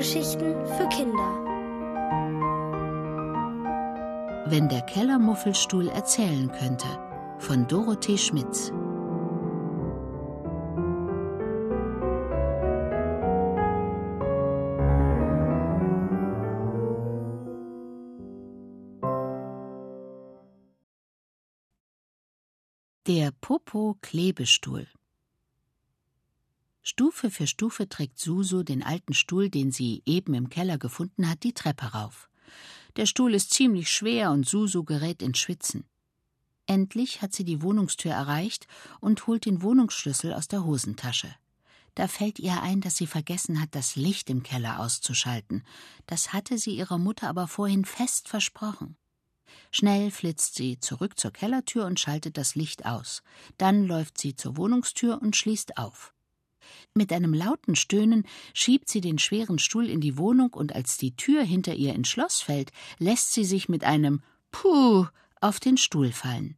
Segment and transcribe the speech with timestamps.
[0.00, 1.44] Hörgeschichten für Kinder.
[4.46, 6.86] Wenn der Kellermuffelstuhl erzählen könnte
[7.38, 8.72] von Dorothee Schmitz.
[23.06, 24.86] Der Popo-Klebestuhl
[26.82, 31.42] Stufe für Stufe trägt Susu den alten Stuhl, den sie eben im Keller gefunden hat,
[31.42, 32.30] die Treppe rauf.
[32.96, 35.84] Der Stuhl ist ziemlich schwer und Susu gerät ins Schwitzen.
[36.66, 38.66] Endlich hat sie die Wohnungstür erreicht
[39.00, 41.34] und holt den Wohnungsschlüssel aus der Hosentasche.
[41.94, 45.64] Da fällt ihr ein, dass sie vergessen hat, das Licht im Keller auszuschalten.
[46.06, 48.96] Das hatte sie ihrer Mutter aber vorhin fest versprochen.
[49.72, 53.22] Schnell flitzt sie zurück zur Kellertür und schaltet das Licht aus.
[53.58, 56.14] Dann läuft sie zur Wohnungstür und schließt auf.
[56.94, 61.16] Mit einem lauten Stöhnen schiebt sie den schweren Stuhl in die Wohnung und als die
[61.16, 65.06] Tür hinter ihr ins Schloss fällt, lässt sie sich mit einem Puh
[65.40, 66.56] auf den Stuhl fallen.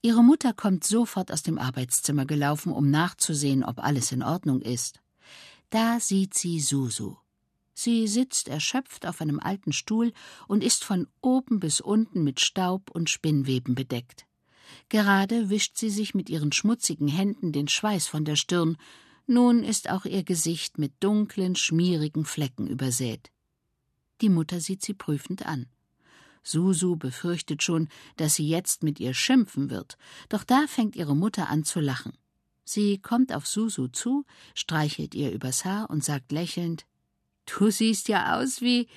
[0.00, 5.00] Ihre Mutter kommt sofort aus dem Arbeitszimmer gelaufen, um nachzusehen, ob alles in Ordnung ist.
[5.70, 7.16] Da sieht sie Susu.
[7.74, 10.12] Sie sitzt erschöpft auf einem alten Stuhl
[10.46, 14.27] und ist von oben bis unten mit Staub und Spinnweben bedeckt.
[14.88, 18.76] Gerade wischt sie sich mit ihren schmutzigen Händen den Schweiß von der Stirn,
[19.26, 23.30] nun ist auch ihr Gesicht mit dunklen, schmierigen Flecken übersät.
[24.20, 25.66] Die Mutter sieht sie prüfend an.
[26.42, 29.98] Susu befürchtet schon, dass sie jetzt mit ihr schimpfen wird,
[30.30, 32.12] doch da fängt ihre Mutter an zu lachen.
[32.64, 36.86] Sie kommt auf Susu zu, streichelt ihr übers Haar und sagt lächelnd
[37.46, 38.88] Du siehst ja aus wie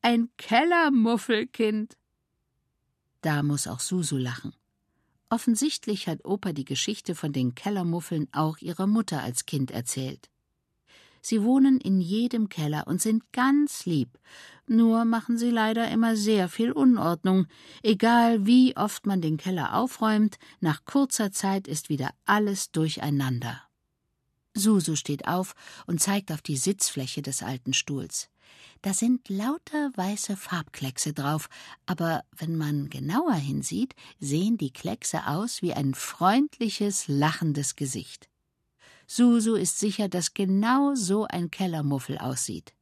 [0.00, 1.96] ein Kellermuffelkind.
[3.20, 4.54] Da muss auch Susu lachen.
[5.32, 10.28] Offensichtlich hat Opa die Geschichte von den Kellermuffeln auch ihrer Mutter als Kind erzählt.
[11.22, 14.18] Sie wohnen in jedem Keller und sind ganz lieb,
[14.66, 17.46] nur machen sie leider immer sehr viel Unordnung.
[17.82, 23.62] Egal wie oft man den Keller aufräumt, nach kurzer Zeit ist wieder alles durcheinander.
[24.54, 25.54] Susu steht auf
[25.86, 28.28] und zeigt auf die Sitzfläche des alten Stuhls.
[28.82, 31.48] Da sind lauter weiße Farbkleckse drauf,
[31.86, 38.28] aber wenn man genauer hinsieht, sehen die Kleckse aus wie ein freundliches, lachendes Gesicht.
[39.06, 42.74] Susu ist sicher, dass genau so ein Kellermuffel aussieht.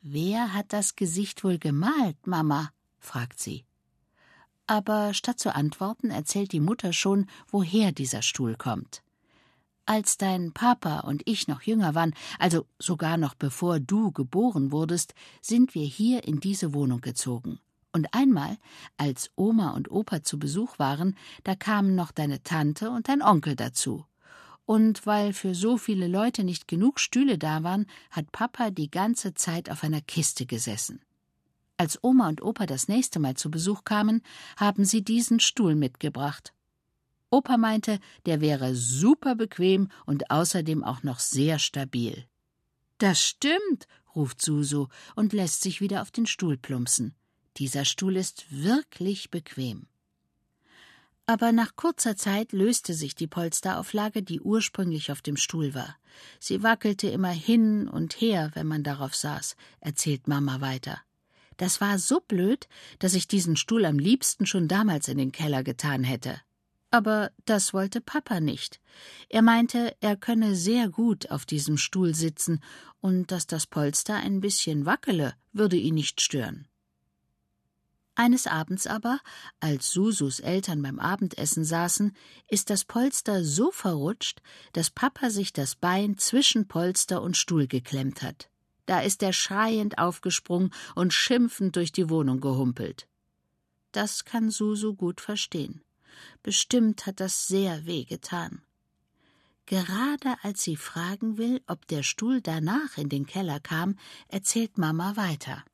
[0.00, 2.72] Wer hat das Gesicht wohl gemalt, Mama?
[2.98, 3.64] fragt sie.
[4.66, 9.02] Aber statt zu antworten, erzählt die Mutter schon, woher dieser Stuhl kommt.
[9.92, 15.12] Als dein Papa und ich noch jünger waren, also sogar noch bevor du geboren wurdest,
[15.42, 17.60] sind wir hier in diese Wohnung gezogen.
[17.92, 18.56] Und einmal,
[18.96, 21.14] als Oma und Opa zu Besuch waren,
[21.44, 24.06] da kamen noch deine Tante und dein Onkel dazu.
[24.64, 29.34] Und weil für so viele Leute nicht genug Stühle da waren, hat Papa die ganze
[29.34, 31.02] Zeit auf einer Kiste gesessen.
[31.76, 34.22] Als Oma und Opa das nächste Mal zu Besuch kamen,
[34.56, 36.54] haben sie diesen Stuhl mitgebracht.
[37.32, 42.26] Opa meinte, der wäre super bequem und außerdem auch noch sehr stabil.
[42.98, 47.14] Das stimmt, ruft Susu und lässt sich wieder auf den Stuhl plumpsen.
[47.56, 49.86] Dieser Stuhl ist wirklich bequem.
[51.24, 55.96] Aber nach kurzer Zeit löste sich die Polsterauflage, die ursprünglich auf dem Stuhl war.
[56.38, 61.00] Sie wackelte immer hin und her, wenn man darauf saß, erzählt Mama weiter.
[61.56, 65.62] Das war so blöd, dass ich diesen Stuhl am liebsten schon damals in den Keller
[65.62, 66.38] getan hätte.
[66.92, 68.78] Aber das wollte Papa nicht.
[69.30, 72.62] Er meinte, er könne sehr gut auf diesem Stuhl sitzen
[73.00, 76.68] und dass das Polster ein bisschen wackele, würde ihn nicht stören.
[78.14, 79.20] Eines Abends aber,
[79.58, 82.14] als Susus Eltern beim Abendessen saßen,
[82.46, 84.42] ist das Polster so verrutscht,
[84.74, 88.50] dass Papa sich das Bein zwischen Polster und Stuhl geklemmt hat.
[88.84, 93.08] Da ist er schreiend aufgesprungen und schimpfend durch die Wohnung gehumpelt.
[93.92, 95.82] Das kann Susu gut verstehen.
[96.42, 98.62] Bestimmt hat das sehr weh getan.
[99.66, 103.96] Gerade als sie fragen will, ob der Stuhl danach in den Keller kam,
[104.28, 105.64] erzählt Mama weiter.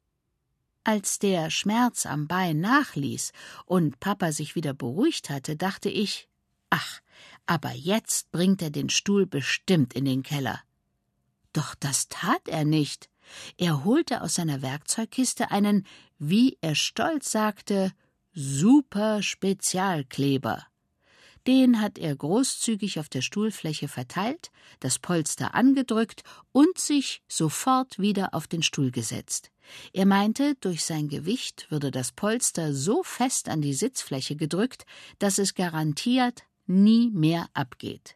[0.85, 3.32] Als der Schmerz am Bein nachließ
[3.67, 6.29] und Papa sich wieder beruhigt hatte, dachte ich,
[6.70, 7.00] ach,
[7.46, 10.61] aber jetzt bringt er den Stuhl bestimmt in den Keller.
[11.52, 13.11] Doch das tat er nicht.
[13.56, 15.87] Er holte aus seiner Werkzeugkiste einen,
[16.19, 17.93] wie er stolz sagte,
[18.40, 20.64] Super Spezialkleber.
[21.49, 28.35] Den hat er großzügig auf der Stuhlfläche verteilt, das Polster angedrückt und sich sofort wieder
[28.35, 29.50] auf den Stuhl gesetzt.
[29.93, 34.87] Er meinte, durch sein Gewicht würde das Polster so fest an die Sitzfläche gedrückt,
[35.19, 38.14] dass es garantiert nie mehr abgeht.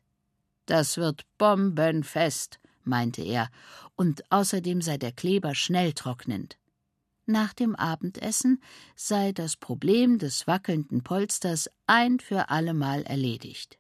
[0.67, 3.51] Das wird bombenfest, meinte er,
[3.97, 6.59] und außerdem sei der Kleber schnell trocknend.
[7.27, 8.61] Nach dem Abendessen
[8.97, 13.79] sei das Problem des wackelnden Polsters ein für allemal erledigt.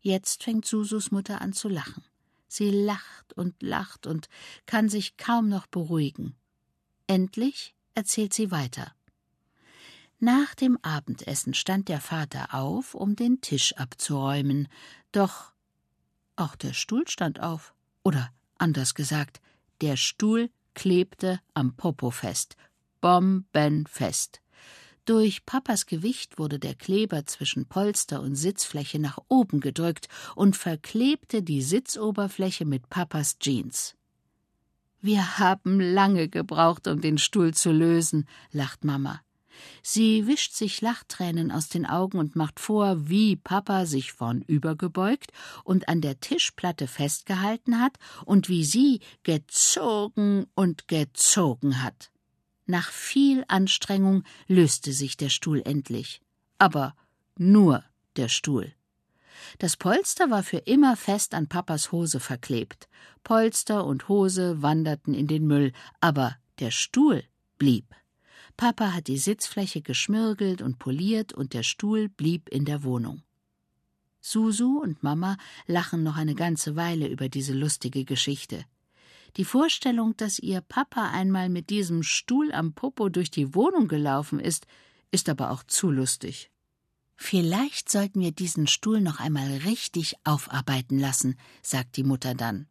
[0.00, 2.04] Jetzt fängt Susus Mutter an zu lachen.
[2.48, 4.28] Sie lacht und lacht und
[4.66, 6.36] kann sich kaum noch beruhigen.
[7.06, 8.92] Endlich erzählt sie weiter.
[10.18, 14.68] Nach dem Abendessen stand der Vater auf, um den Tisch abzuräumen,
[15.12, 15.52] doch
[16.36, 19.40] auch der Stuhl stand auf, oder anders gesagt,
[19.80, 22.56] der Stuhl klebte am Popo fest,
[23.00, 24.40] bombenfest.
[25.04, 31.42] Durch Papas Gewicht wurde der Kleber zwischen Polster und Sitzfläche nach oben gedrückt und verklebte
[31.42, 33.94] die Sitzoberfläche mit Papas Jeans.
[35.02, 39.20] Wir haben lange gebraucht, um den Stuhl zu lösen, lacht Mama.
[39.82, 45.32] Sie wischt sich Lachtränen aus den Augen und macht vor, wie Papa sich vornübergebeugt
[45.64, 52.10] und an der Tischplatte festgehalten hat und wie sie gezogen und gezogen hat.
[52.66, 56.22] Nach viel Anstrengung löste sich der Stuhl endlich.
[56.58, 56.94] Aber
[57.36, 57.84] nur
[58.16, 58.72] der Stuhl.
[59.58, 62.88] Das Polster war für immer fest an Papas Hose verklebt.
[63.22, 67.24] Polster und Hose wanderten in den Müll, aber der Stuhl
[67.58, 67.94] blieb.
[68.56, 73.22] Papa hat die Sitzfläche geschmirgelt und poliert und der Stuhl blieb in der Wohnung.
[74.20, 75.36] Susu und Mama
[75.66, 78.64] lachen noch eine ganze Weile über diese lustige Geschichte.
[79.36, 84.38] Die Vorstellung, dass ihr Papa einmal mit diesem Stuhl am Popo durch die Wohnung gelaufen
[84.38, 84.66] ist,
[85.10, 86.50] ist aber auch zu lustig.
[87.16, 92.66] Vielleicht sollten wir diesen Stuhl noch einmal richtig aufarbeiten lassen, sagt die Mutter dann.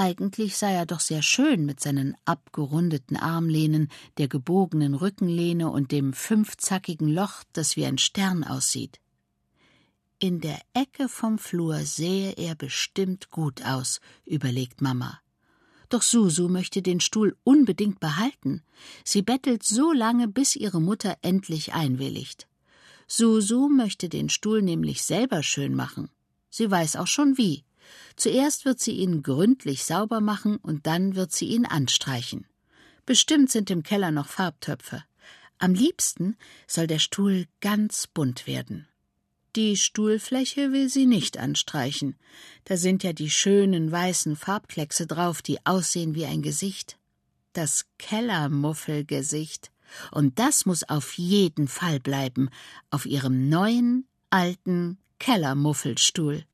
[0.00, 6.14] Eigentlich sei er doch sehr schön mit seinen abgerundeten Armlehnen, der gebogenen Rückenlehne und dem
[6.14, 8.98] fünfzackigen Loch, das wie ein Stern aussieht.
[10.18, 15.20] In der Ecke vom Flur sähe er bestimmt gut aus, überlegt Mama.
[15.90, 18.62] Doch Susu möchte den Stuhl unbedingt behalten.
[19.04, 22.48] Sie bettelt so lange, bis ihre Mutter endlich einwilligt.
[23.06, 26.08] Susu möchte den Stuhl nämlich selber schön machen.
[26.48, 27.64] Sie weiß auch schon wie.
[28.16, 32.46] Zuerst wird sie ihn gründlich sauber machen und dann wird sie ihn anstreichen.
[33.06, 35.04] Bestimmt sind im Keller noch Farbtöpfe.
[35.58, 38.86] Am liebsten soll der Stuhl ganz bunt werden.
[39.56, 42.16] Die Stuhlfläche will sie nicht anstreichen.
[42.64, 46.98] Da sind ja die schönen weißen Farbkleckse drauf, die aussehen wie ein Gesicht.
[47.52, 49.72] Das Kellermuffelgesicht.
[50.12, 52.48] Und das muss auf jeden Fall bleiben,
[52.90, 56.44] auf ihrem neuen, alten Kellermuffelstuhl.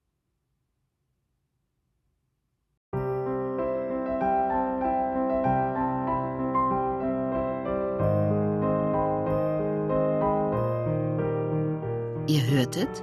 [12.49, 13.03] Hörtet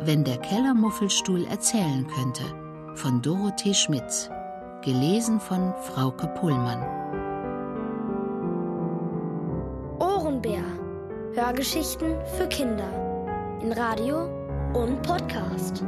[0.00, 2.42] Wenn der Kellermuffelstuhl erzählen könnte
[2.96, 4.28] von Dorothee Schmitz,
[4.82, 6.82] gelesen von Frauke Pullmann.
[10.00, 10.64] Ohrenbär.
[11.34, 14.24] Hörgeschichten für Kinder in Radio
[14.74, 15.84] und Podcast.